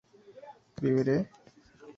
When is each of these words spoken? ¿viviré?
¿viviré? 0.81 1.17